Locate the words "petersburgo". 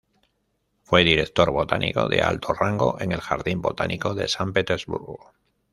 4.51-5.31